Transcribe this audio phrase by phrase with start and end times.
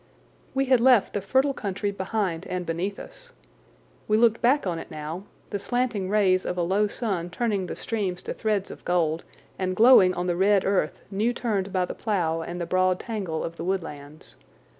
[0.55, 3.33] We had left the fertile country behind and beneath us.
[4.07, 7.75] We looked back on it now, the slanting rays of a low sun turning the
[7.75, 9.23] streams to threads of gold
[9.59, 13.43] and glowing on the red earth new turned by the plough and the broad tangle
[13.43, 14.37] of the woodlands.